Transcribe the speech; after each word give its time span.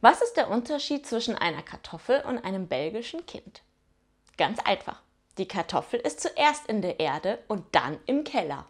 Was 0.00 0.22
ist 0.22 0.34
der 0.34 0.48
Unterschied 0.48 1.06
zwischen 1.06 1.34
einer 1.34 1.62
Kartoffel 1.62 2.20
und 2.20 2.38
einem 2.38 2.68
belgischen 2.68 3.26
Kind? 3.26 3.62
Ganz 4.36 4.60
einfach. 4.60 5.02
Die 5.38 5.48
Kartoffel 5.48 5.98
ist 5.98 6.20
zuerst 6.20 6.68
in 6.68 6.82
der 6.82 7.00
Erde 7.00 7.42
und 7.48 7.64
dann 7.72 7.98
im 8.06 8.22
Keller. 8.22 8.66